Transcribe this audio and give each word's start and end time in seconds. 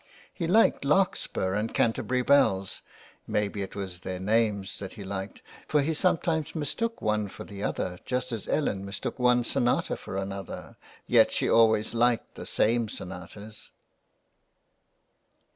He 0.33 0.47
liked 0.47 0.83
Larkspur 0.83 1.53
and 1.53 1.75
Canterbury 1.75 2.23
bells, 2.23 2.81
may 3.27 3.47
be 3.47 3.61
it 3.61 3.75
was 3.75 3.99
their 3.99 4.19
names 4.19 4.79
that 4.79 4.93
he 4.93 5.03
liked, 5.03 5.43
for 5.67 5.83
he 5.83 5.93
sometimes 5.93 6.55
mistook 6.55 7.03
one 7.03 7.27
for 7.27 7.43
the 7.43 7.61
other 7.61 7.99
just 8.03 8.31
as 8.31 8.47
Ellen 8.47 8.83
mistook 8.83 9.19
one 9.19 9.43
sonata 9.43 9.95
for 9.95 10.17
another, 10.17 10.75
yet 11.05 11.31
she 11.31 11.47
always 11.47 11.93
liked 11.93 12.33
the 12.33 12.47
same 12.47 12.89
sonatas. 12.89 13.69